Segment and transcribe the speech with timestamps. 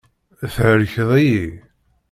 [0.55, 1.47] Thelkeḍ-iyi.